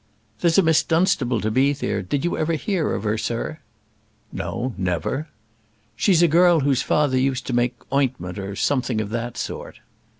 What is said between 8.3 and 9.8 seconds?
or something of that sort."